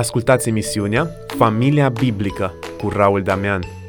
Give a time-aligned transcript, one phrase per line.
[0.00, 3.79] Ascultați emisiunea Familia Biblică cu Raul Damian.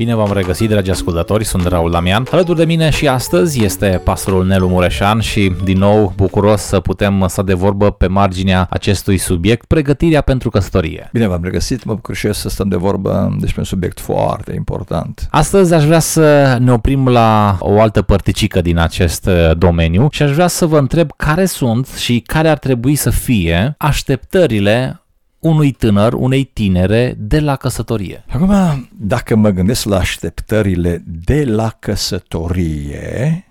[0.00, 2.26] Bine v-am regăsit, dragi ascultători, sunt Raul Damian.
[2.30, 7.24] Alături de mine și astăzi este pastorul Nelu Mureșan și din nou bucuros să putem
[7.28, 11.08] sta de vorbă pe marginea acestui subiect, pregătirea pentru căsătorie.
[11.12, 14.54] Bine v-am regăsit, mă bucur și eu să stăm de vorbă despre un subiect foarte
[14.54, 15.28] important.
[15.30, 20.22] Astăzi aș vrea să ne oprim la o altă părticică din acest uh, domeniu și
[20.22, 24.99] aș vrea să vă întreb care sunt și care ar trebui să fie așteptările
[25.40, 28.24] unui tânăr, unei tinere de la căsătorie.
[28.28, 33.44] Acum, dacă mă gândesc la așteptările de la căsătorie,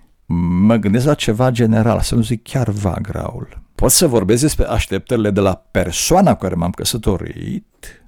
[0.62, 3.62] mă gândesc la ceva general, să nu zic chiar vag, Raul.
[3.74, 8.02] Pot să vorbesc despre așteptările de la persoana cu care m-am căsătorit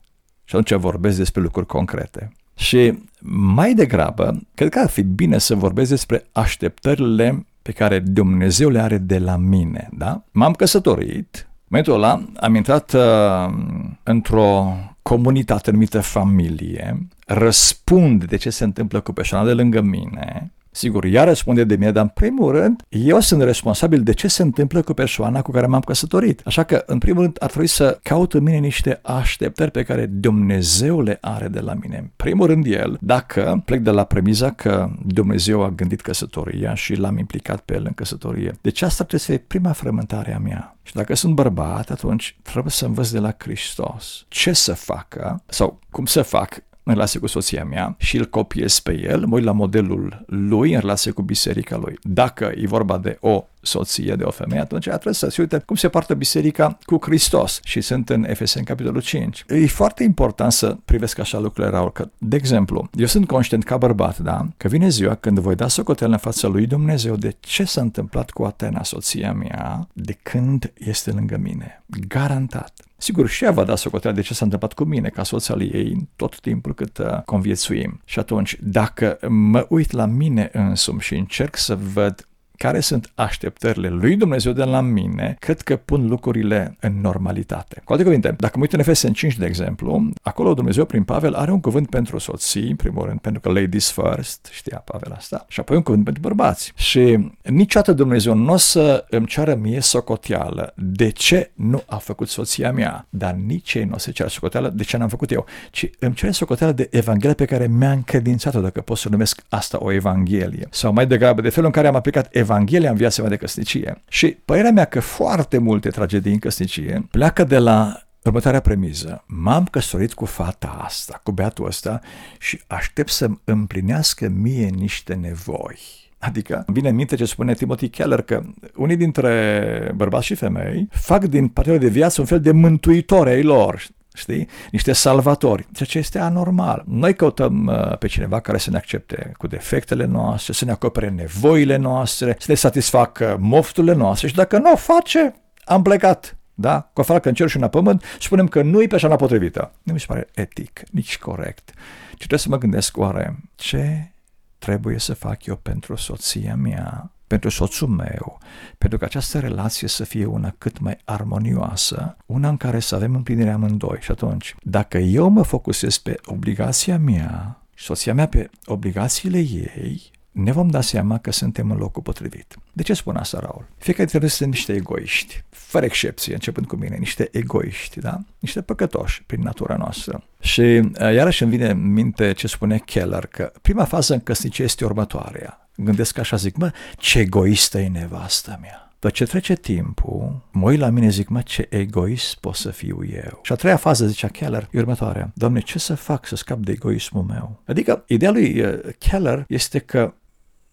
[0.45, 2.33] și atunci vorbesc despre lucruri concrete.
[2.55, 8.69] Și mai degrabă, cred că ar fi bine să vorbesc despre așteptările pe care Dumnezeu
[8.69, 10.25] le are de la mine, da?
[10.31, 13.55] M-am căsătorit, momentul ăla am intrat uh,
[14.03, 21.05] într-o comunitate numită familie, răspund de ce se întâmplă cu persoana de lângă mine, Sigur,
[21.05, 24.83] ea răspunde de mine, dar în primul rând, eu sunt responsabil de ce se întâmplă
[24.83, 26.41] cu persoana cu care m-am căsătorit.
[26.45, 30.07] Așa că, în primul rând, ar trebui să caut în mine niște așteptări pe care
[30.07, 31.97] Dumnezeu le are de la mine.
[31.97, 36.95] În primul rând, el, dacă plec de la premiza că Dumnezeu a gândit căsătoria și
[36.95, 38.55] l-am implicat pe el în căsătorie.
[38.61, 40.77] Deci asta trebuie să fie prima frământare a mea.
[40.83, 45.79] Și dacă sunt bărbat, atunci trebuie să învăț de la Hristos ce să facă sau
[45.91, 49.45] cum să fac în relație cu soția mea și îl copiez pe el, mă uit
[49.45, 51.99] la modelul lui în relație cu biserica lui.
[52.03, 55.77] Dacă e vorba de o soție, de o femeie, atunci trebuie să se uite cum
[55.77, 59.45] se poartă biserica cu Hristos și sunt în Efeseni capitolul 5.
[59.49, 63.77] E foarte important să privesc așa lucrurile, Raul, că, de exemplu, eu sunt conștient ca
[63.77, 67.65] bărbat, da, că vine ziua când voi da socotel în fața lui Dumnezeu de ce
[67.65, 71.83] s-a întâmplat cu Atena, soția mea, de când este lângă mine.
[72.09, 72.73] Garantat.
[73.03, 75.61] Sigur, și ea va da socoteală de ce s-a întâmplat cu mine, ca soț al
[75.61, 78.01] ei, tot timpul cât uh, conviețuim.
[78.05, 82.29] Și atunci, dacă mă uit la mine însumi și încerc să văd
[82.63, 87.81] care sunt așteptările lui Dumnezeu de la mine, cred că pun lucrurile în normalitate.
[87.85, 91.35] Cu alte cuvinte, dacă mă uit în Efesen 5, de exemplu, acolo Dumnezeu prin Pavel
[91.35, 95.45] are un cuvânt pentru soții, în primul rând, pentru că ladies first, știa Pavel asta,
[95.49, 96.73] și apoi un cuvânt pentru bărbați.
[96.75, 102.29] Și niciodată Dumnezeu nu o să îmi ceară mie socoteală de ce nu a făcut
[102.29, 105.45] soția mea, dar nici ei nu o să ceară socoteală de ce n-am făcut eu,
[105.71, 109.79] ci îmi cere socoteală de Evanghelia pe care mi-a încredințat-o, dacă pot să numesc asta
[109.81, 110.67] o Evanghelie.
[110.71, 113.37] Sau mai degrabă de felul în care am aplicat Evanghelia Evanghelia în viața mea de
[113.37, 114.03] căsnicie.
[114.09, 119.25] Și părerea mea că foarte multe tragedii în căsnicie pleacă de la următoarea premiză.
[119.27, 122.01] M-am căsătorit cu fata asta, cu beatul ăsta
[122.39, 125.79] și aștept să împlinească mie niște nevoi.
[126.19, 128.43] Adică vine în minte ce spune Timothy Keller că
[128.77, 133.43] unii dintre bărbați și femei fac din partenerul de viață un fel de mântuitori ai
[133.43, 133.83] lor
[134.15, 134.49] știi?
[134.71, 136.83] Niște salvatori, ceea ce este anormal.
[136.87, 141.09] Noi căutăm uh, pe cineva care să ne accepte cu defectele noastre, să ne acopere
[141.09, 145.35] nevoile noastre, să ne satisfacă mofturile noastre și dacă nu o face,
[145.65, 146.37] am plecat.
[146.55, 146.91] Da?
[146.93, 149.73] Cu o facă în cer și în pământ, spunem că nu e persoana potrivită.
[149.83, 151.73] Nu mi se pare etic, nici corect.
[152.11, 154.13] Și trebuie să mă gândesc oare ce
[154.59, 158.39] trebuie să fac eu pentru soția mea pentru soțul meu,
[158.79, 163.15] pentru că această relație să fie una cât mai armonioasă, una în care să avem
[163.15, 163.99] împlinirea amândoi.
[164.01, 170.53] Și atunci, dacă eu mă focusez pe obligația mea, soția mea pe obligațiile ei, ne
[170.53, 172.57] vom da seama că suntem în locul potrivit.
[172.73, 173.67] De ce spun asta, Raul?
[173.79, 178.21] Fiecare dintre noi sunt niște egoiști, fără excepție, începând cu mine, niște egoiști, da?
[178.39, 180.25] Niște păcătoși prin natura noastră.
[180.41, 184.65] Și uh, iarăși îmi vine în minte ce spune Keller, că prima fază în căsnicie
[184.65, 188.87] este următoarea gândesc așa, zic, mă, ce egoistă e nevasta mea.
[188.93, 193.05] După ce trece timpul, mă uit la mine zic, mă, ce egoist pot să fiu
[193.13, 193.41] eu.
[193.43, 195.33] Și a treia fază, zicea Keller, e următoarea.
[195.35, 197.63] Doamne, ce să fac să scap de egoismul meu?
[197.67, 200.15] Adică, ideea lui uh, Keller este că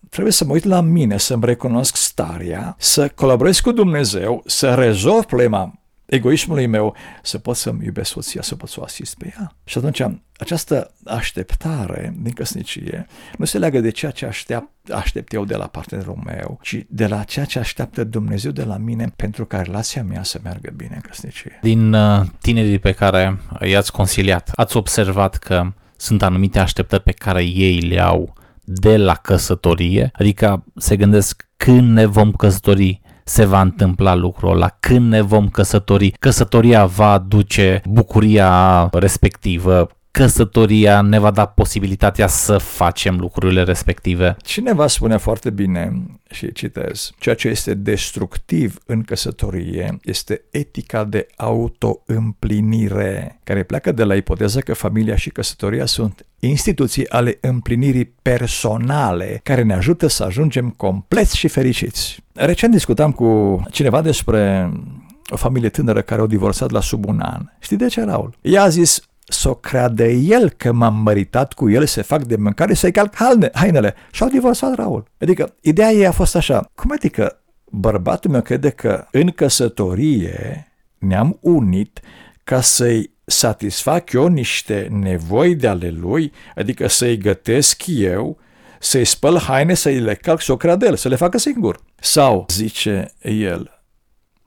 [0.10, 5.24] trebuie să mă uit la mine, să-mi recunosc starea, să colaborez cu Dumnezeu, să rezolv
[5.24, 5.79] problema
[6.10, 9.56] egoismului meu să pot să-mi iubesc soția, să pot să o asist pe ea.
[9.64, 10.02] Și atunci
[10.38, 13.08] această așteptare din căsnicie
[13.38, 17.08] nu se leagă de ceea ce aștept, aștept eu de la partenerul meu, ci de
[17.08, 20.92] la ceea ce așteaptă Dumnezeu de la mine pentru ca relația mea să meargă bine
[20.94, 21.60] în căsnicie.
[21.62, 27.44] Din uh, tinerii pe care i-ați consiliat, ați observat că sunt anumite așteptări pe care
[27.44, 28.34] ei le au
[28.64, 32.99] de la căsătorie, adică se gândesc când ne vom căsători,
[33.30, 39.88] se va întâmpla lucrul ăla, când ne vom căsători, căsătoria va aduce bucuria respectivă,
[40.20, 44.38] căsătoria ne va da posibilitatea să facem lucrurile respective.
[44.44, 51.28] Cineva spune foarte bine, și citez, ceea ce este destructiv în căsătorie este etica de
[51.36, 59.40] autoîmplinire, care pleacă de la ipoteza că familia și căsătoria sunt instituții ale împlinirii personale
[59.44, 62.24] care ne ajută să ajungem compleți și fericiți.
[62.34, 64.72] Recent discutam cu cineva despre
[65.30, 67.42] o familie tânără care au divorțat la sub un an.
[67.60, 68.38] Știi de ce, Raul?
[68.42, 72.36] Ea a zis, să o creadă el că m-am măritat cu el, să fac de
[72.36, 73.14] mâncare, să-i calc
[73.54, 73.96] hainele.
[74.12, 75.06] Și au divorțat Raul.
[75.20, 81.38] Adică, ideea ei a fost așa, cum adică bărbatul meu crede că în căsătorie ne-am
[81.42, 82.00] unit
[82.44, 88.38] ca să-i satisfac eu niște nevoi de ale lui, adică să-i gătesc eu,
[88.80, 91.80] să-i spăl haine, să-i le calc, să o creadă el, să le facă singur.
[91.96, 93.84] Sau, zice el,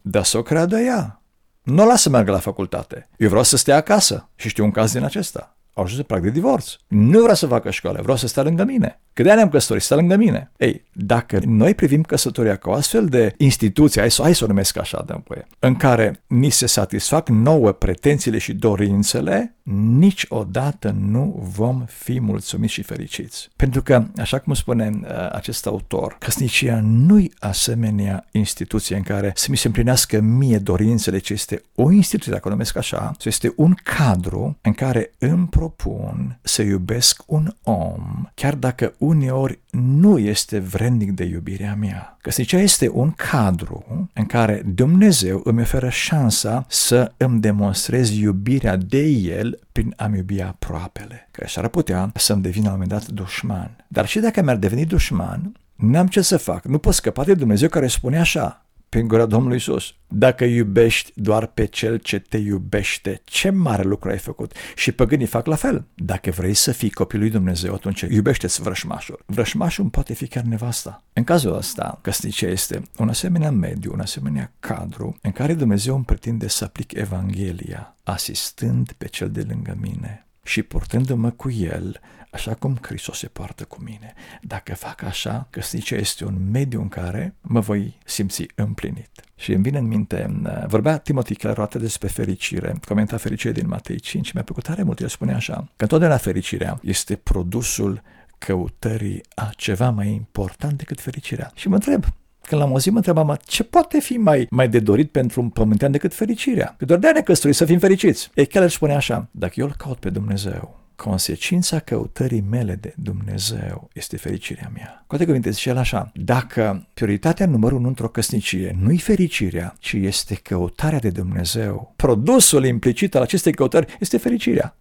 [0.00, 1.21] dar să o creadă ea.
[1.62, 3.08] Nu o lasă să meargă la facultate.
[3.16, 5.56] Eu vreau să stea acasă și știu un caz din acesta.
[5.74, 6.76] Au ajuns prag de divorț.
[6.88, 9.00] Nu vreau să facă școală, vreau să stea lângă mine.
[9.12, 10.52] Că de-aia ne-am căsătorit, stă lângă mine.
[10.56, 14.46] Ei, dacă noi privim căsătoria ca o astfel de instituție, hai să, hai să o
[14.46, 19.56] numesc așa, de voie, în care ni se satisfac nouă pretențiile și dorințele,
[19.98, 23.48] niciodată nu vom fi mulțumiți și fericiți.
[23.56, 29.46] Pentru că, așa cum spune uh, acest autor, căsnicia nu-i asemenea instituție în care să
[29.50, 33.74] mi se împlinească mie dorințele, ci este o instituție, dacă o numesc așa, este un
[33.82, 41.10] cadru în care îmi propun să iubesc un om, chiar dacă uneori nu este vrednic
[41.10, 42.16] de iubirea mea.
[42.20, 49.08] Căsnicia este un cadru în care Dumnezeu îmi oferă șansa să îmi demonstrez iubirea de
[49.52, 53.84] El prin a-mi iubi aproapele, care s-ar putea să-mi devină la un moment dat dușman.
[53.88, 56.64] Dar și dacă mi-ar deveni dușman, n-am ce să fac.
[56.64, 58.61] Nu pot scăpa de Dumnezeu care spune așa,
[58.92, 59.94] prin gura Domnului Isus.
[60.08, 64.52] Dacă iubești doar pe cel ce te iubește, ce mare lucru ai făcut?
[64.74, 65.84] Și păgânii fac la fel.
[65.94, 69.22] Dacă vrei să fii copilul lui Dumnezeu, atunci iubește-ți vrășmașul.
[69.26, 71.04] Vrășmașul poate fi chiar nevasta.
[71.12, 76.04] În cazul ăsta, căsnicia este un asemenea mediu, un asemenea cadru în care Dumnezeu îmi
[76.04, 82.00] pretinde să aplic Evanghelia, asistând pe cel de lângă mine și purtându-mă cu el
[82.32, 84.14] așa cum Hristos se poartă cu mine.
[84.42, 89.10] Dacă fac așa, căsnicia este un mediu în care mă voi simți împlinit.
[89.34, 94.00] Și îmi vine în minte, uh, vorbea Timothy Keller despre fericire, comenta fericire din Matei
[94.00, 98.02] 5, mi-a plăcut tare mult, el spune așa, că întotdeauna fericirea este produsul
[98.38, 101.50] căutării a ceva mai important decât fericirea.
[101.54, 102.04] Și mă întreb,
[102.48, 105.90] când l-am auzit, mă întrebam, ce poate fi mai, mai de dorit pentru un pământean
[105.90, 106.74] decât fericirea?
[106.78, 108.30] Că doar de-aia ne căsătorim să fim fericiți.
[108.34, 113.90] E Keller spune așa, dacă eu îl caut pe Dumnezeu, consecința căutării mele de Dumnezeu
[113.92, 115.04] este fericirea mea.
[115.06, 119.92] Cu alte cuvinte, zice el așa, dacă prioritatea numărul unu într-o căsnicie nu-i fericirea, ci
[119.92, 124.76] este căutarea de Dumnezeu, produsul implicit al acestei căutări este fericirea,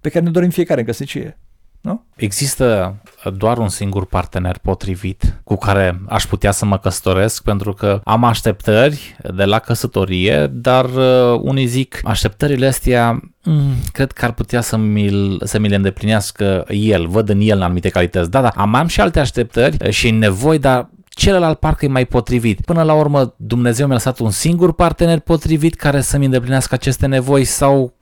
[0.00, 1.38] pe care ne dorim fiecare în căsnicie.
[1.80, 2.04] Nu?
[2.16, 2.96] Există
[3.36, 8.24] doar un singur partener potrivit cu care aș putea să mă căsătoresc pentru că am
[8.24, 14.60] așteptări de la căsătorie, dar uh, unii zic așteptările astea mm, cred că ar putea
[14.60, 18.30] să mi, să mi le îndeplinească el, văd în el anumite calități.
[18.30, 22.60] Da, da, am, am și alte așteptări și nevoi, dar celălalt parcă e mai potrivit.
[22.60, 27.44] Până la urmă, Dumnezeu mi-a lăsat un singur partener potrivit care să-mi îndeplinească aceste nevoi
[27.44, 27.94] sau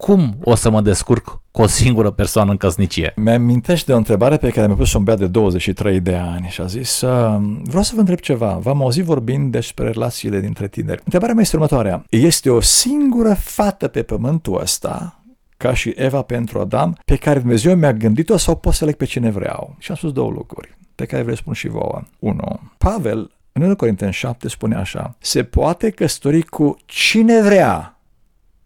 [0.00, 3.12] cum o să mă descurc cu o singură persoană în căsnicie?
[3.16, 6.60] Mi-amintește de o întrebare pe care mi-a pus un beat de 23 de ani și
[6.60, 7.00] a zis
[7.62, 11.00] vreau să vă întreb ceva, v-am auzit vorbind despre relațiile dintre tineri.
[11.04, 12.04] Întrebarea mea este următoarea.
[12.08, 15.22] Este o singură fată pe pământul ăsta
[15.56, 19.04] ca și Eva pentru Adam, pe care Dumnezeu mi-a gândit-o sau pot să leg pe
[19.04, 19.76] cine vreau?
[19.78, 22.02] Și am spus două lucruri pe care vreau să spun și vouă.
[22.18, 22.60] 1.
[22.78, 28.00] Pavel, în 1 Corinteni 7, spune așa, se poate căsători cu cine vrea,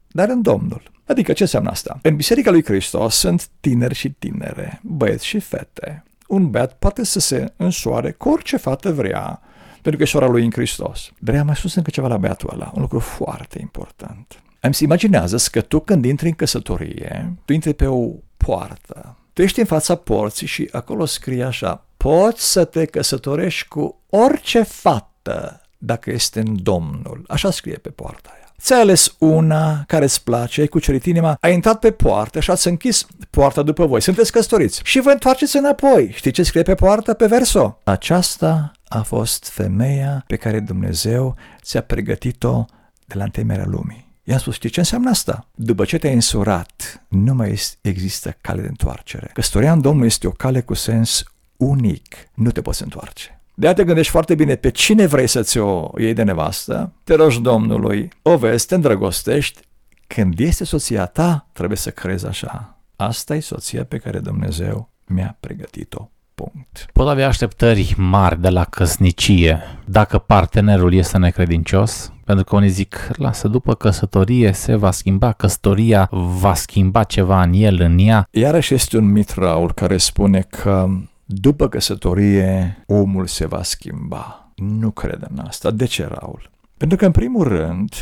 [0.09, 0.93] dar în Domnul.
[1.06, 1.99] Adică ce înseamnă asta?
[2.02, 6.02] În Biserica lui Hristos sunt tineri și tinere, băieți și fete.
[6.26, 9.40] Un băiat poate să se însoare cu orice fată vrea,
[9.73, 11.11] pentru că e sora lui în Hristos.
[11.18, 14.42] Dar mai sus încă ceva la băiatul ăla, un lucru foarte important.
[14.61, 19.16] Îmi se imaginează că tu când intri în căsătorie, tu intri pe o poartă.
[19.32, 24.62] Tu ești în fața porții și acolo scrie așa, poți să te căsătorești cu orice
[24.62, 27.25] fată dacă este în Domnul.
[27.28, 28.44] Așa scrie pe poarta aia.
[28.61, 32.68] Ți-ai ales una care îți place, ai cucerit inima, ai intrat pe poartă și ați
[32.68, 34.00] închis poarta după voi.
[34.00, 36.11] Sunteți căsătoriți și vă întoarceți înapoi.
[36.14, 37.14] Știți ce scrie pe poartă?
[37.14, 37.80] Pe verso.
[37.84, 42.64] Aceasta a fost femeia pe care Dumnezeu ți-a pregătit-o
[43.06, 44.12] de la întemerea lumii.
[44.25, 45.46] I-am spus, știi ce înseamnă asta?
[45.54, 49.30] După ce te-ai însurat, nu mai există cale de întoarcere.
[49.32, 51.25] Căsătoria în Domnul este o cale cu sens
[51.56, 52.16] unic.
[52.34, 53.40] Nu te poți întoarce.
[53.54, 57.40] De te gândești foarte bine pe cine vrei să-ți o iei de nevastă, te rogi
[57.40, 59.61] Domnului, o vezi, te îndrăgostești,
[60.06, 62.78] când este soția ta, trebuie să crezi așa.
[62.96, 66.08] Asta e soția pe care Dumnezeu mi-a pregătit-o.
[66.34, 66.87] Punct.
[66.92, 72.12] Pot avea așteptări mari de la căsnicie dacă partenerul este necredincios?
[72.25, 77.52] Pentru că unii zic, lasă, după căsătorie se va schimba, căsătoria va schimba ceva în
[77.52, 78.28] el, în ea.
[78.30, 80.88] Iarăși este un mit, Raul, care spune că
[81.25, 84.52] după căsătorie omul se va schimba.
[84.57, 85.71] Nu cred în asta.
[85.71, 86.50] De ce, Raul?
[86.76, 87.95] Pentru că, în primul rând,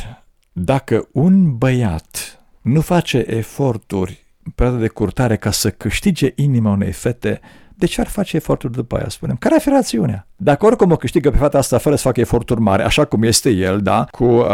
[0.51, 6.91] dacă un băiat nu face eforturi în perioada de curtare ca să câștige inima unei
[6.91, 7.39] fete,
[7.83, 9.35] de ce ar face eforturi după aia, spunem?
[9.35, 10.27] Care ar fi rațiunea?
[10.35, 13.49] Dacă oricum o câștigă pe fata asta fără să facă eforturi mari, așa cum este
[13.49, 14.45] el, da, cu uh,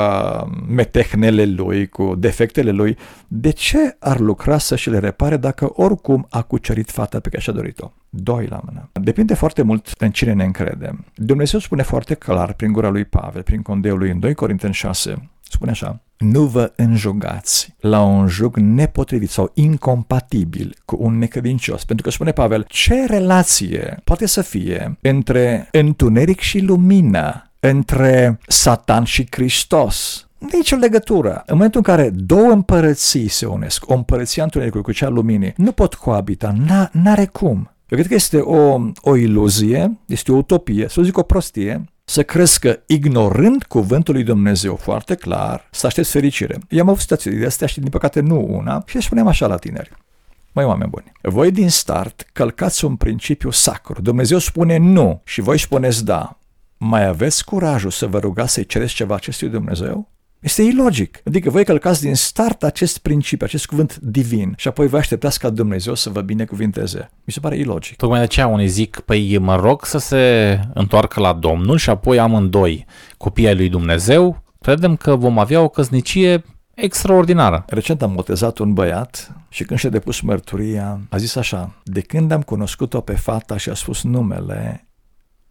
[0.67, 6.27] metehnele lui, cu defectele lui, de ce ar lucra să și le repare dacă oricum
[6.29, 7.91] a cucerit fata pe care și-a dorit-o?
[8.09, 8.89] Doi la mână.
[8.93, 11.05] Depinde foarte mult în cine ne încredem.
[11.15, 15.29] Dumnezeu spune foarte clar prin gura lui Pavel, prin condeul lui în 2 Corinteni 6,
[15.41, 21.85] spune așa, nu vă înjugați la un jug nepotrivit sau incompatibil cu un necredincios.
[21.85, 29.03] Pentru că spune Pavel, ce relație poate să fie între întuneric și lumină, între Satan
[29.03, 30.27] și Hristos?
[30.38, 31.43] Nici o legătură.
[31.45, 35.09] În momentul în care două împărății se unesc, o împărăție a întunericului cu cea a
[35.09, 36.53] luminii, nu pot coabita,
[36.91, 37.71] n-are cum.
[37.88, 42.23] Eu cred că este o, o iluzie, este o utopie, să zic o prostie, să
[42.23, 46.57] crezi că ignorând cuvântul lui Dumnezeu foarte clar, să aștepți fericire.
[46.69, 49.57] Eu am avut situații de astea și din păcate nu una și spunem așa la
[49.57, 49.91] tineri.
[50.51, 54.01] Măi, oameni buni, voi din start călcați un principiu sacru.
[54.01, 56.39] Dumnezeu spune nu și voi spuneți da.
[56.77, 60.09] Mai aveți curajul să vă rugați să-i cereți ceva acestui Dumnezeu?
[60.39, 61.22] Este ilogic.
[61.25, 65.50] Adică voi călcați din start acest principiu, acest cuvânt divin și apoi vă așteptați ca
[65.50, 67.10] Dumnezeu să vă binecuvinteze.
[67.25, 67.96] Mi se pare ilogic.
[67.96, 72.19] Tocmai de aceea unii zic, păi mă rog să se întoarcă la Domnul și apoi
[72.19, 72.86] amândoi
[73.17, 76.43] copiii ai lui Dumnezeu, credem că vom avea o căsnicie
[76.74, 77.65] extraordinară.
[77.67, 82.31] Recent am botezat un băiat și când și-a depus mărturia, a zis așa, de când
[82.31, 84.88] am cunoscut-o pe fata și a spus numele,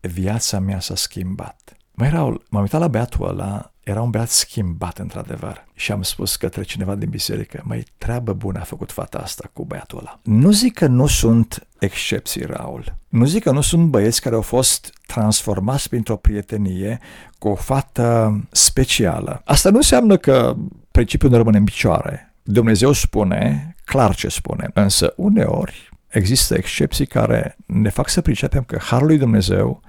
[0.01, 1.78] viața mea s-a schimbat.
[2.01, 5.65] Mai Raul, m-am uitat la băiatul ăla era un băiat schimbat, într-adevăr.
[5.75, 9.65] Și am spus către cineva din biserică, mai treabă bună a făcut fata asta cu
[9.65, 10.21] băiatul ăla.
[10.23, 12.97] Nu zic că nu sunt excepții, Raul.
[13.09, 16.99] Nu zic că nu sunt băieți care au fost transformați printr-o prietenie
[17.39, 19.43] cu o fată specială.
[19.45, 20.57] Asta nu înseamnă că
[20.91, 22.35] principiul nu rămâne în picioare.
[22.43, 28.79] Dumnezeu spune clar ce spune, însă uneori există excepții care ne fac să pricepem că
[28.81, 29.83] Harul lui Dumnezeu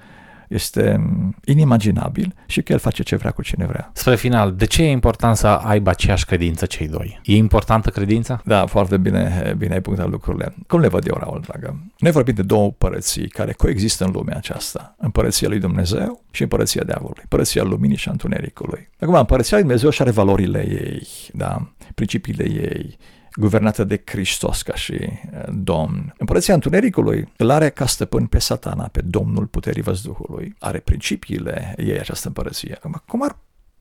[0.49, 1.09] este
[1.45, 3.89] inimaginabil și că el face ce vrea cu cine vrea.
[3.93, 7.19] Spre final, de ce e important să aibă aceeași credință cei doi?
[7.23, 8.41] E importantă credința?
[8.45, 10.53] Da, foarte bine, bine ai punctat lucrurile.
[10.67, 11.79] Cum le văd eu, Raul, dragă?
[11.97, 14.95] Noi vorbim de două părății care coexistă în lumea aceasta.
[14.97, 17.21] Împărăția lui Dumnezeu și împărăția diavolului.
[17.21, 18.89] Împărăția luminii și a întunericului.
[18.99, 22.97] Acum, împărăția lui Dumnezeu și are valorile ei, da, principiile ei,
[23.35, 25.19] guvernată de Hristos ca și eh,
[25.53, 26.13] Domn.
[26.17, 30.55] Împărăția Întunericului îl are ca stăpân pe satana, pe Domnul puterii văzduhului.
[30.59, 32.79] Are principiile ei această împărăție.
[33.05, 33.37] Cum ar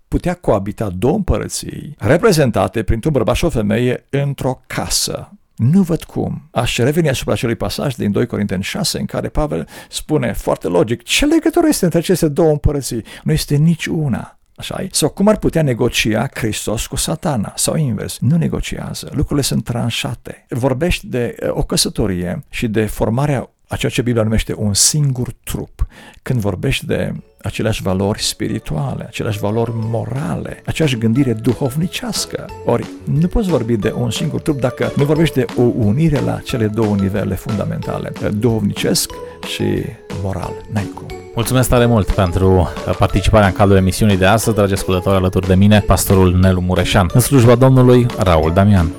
[0.08, 5.32] putea coabita două împărății reprezentate printr-un bărbat și o femeie într-o casă?
[5.56, 6.48] Nu văd cum.
[6.50, 11.02] Aș reveni asupra acelui pasaj din 2 Corinteni 6 în care Pavel spune foarte logic
[11.02, 13.04] ce legătură este între aceste două împărății?
[13.22, 17.52] Nu este nici una așa Sau cum ar putea negocia Hristos cu satana?
[17.56, 19.08] Sau invers, nu negociază.
[19.12, 20.46] Lucrurile sunt tranșate.
[20.48, 25.32] Vorbești de eh, o căsătorie și de formarea a ceea ce Biblia numește un singur
[25.44, 25.86] trup.
[26.22, 27.12] Când vorbești de
[27.42, 32.46] aceleași valori spirituale, aceleași valori morale, aceeași gândire duhovnicească.
[32.64, 36.40] Ori nu poți vorbi de un singur trup dacă nu vorbești de o unire la
[36.44, 39.10] cele două nivele fundamentale, duhovnicesc
[39.46, 39.84] și
[40.22, 40.52] moral.
[40.72, 41.06] N-ai cum.
[41.34, 42.68] Mulțumesc tare mult pentru
[42.98, 47.10] participarea în cadrul emisiunii de astăzi, dragi ascultători, alături de mine, pastorul Nelu Mureșan.
[47.12, 48.90] În slujba Domnului, Raul Damian.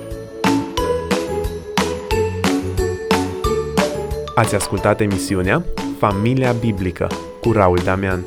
[4.35, 5.63] Ați ascultat emisiunea
[5.97, 7.07] Familia Biblică
[7.41, 8.23] cu Raul Damian.